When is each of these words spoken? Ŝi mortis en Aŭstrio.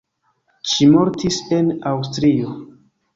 Ŝi 0.69 0.87
mortis 0.93 1.37
en 1.57 1.69
Aŭstrio. 1.91 2.57